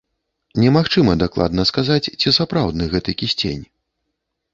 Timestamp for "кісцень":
3.21-3.61